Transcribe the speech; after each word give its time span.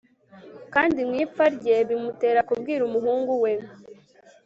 kandi 0.73 0.99
mu 1.07 1.13
ipfa 1.23 1.45
rye 1.55 1.77
bimutera 1.87 2.39
kubwira 2.47 2.81
umuhungu 2.85 3.31
we 3.43 3.51